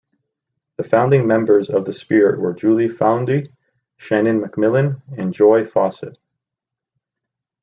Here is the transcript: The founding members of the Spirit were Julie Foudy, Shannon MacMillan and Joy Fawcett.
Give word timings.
The 0.77 0.83
founding 0.83 1.27
members 1.27 1.69
of 1.69 1.85
the 1.85 1.93
Spirit 1.93 2.39
were 2.41 2.55
Julie 2.55 2.87
Foudy, 2.89 3.53
Shannon 3.97 4.41
MacMillan 4.41 4.99
and 5.15 5.31
Joy 5.31 5.63
Fawcett. 5.67 6.17